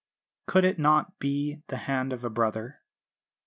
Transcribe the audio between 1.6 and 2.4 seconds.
the hand of a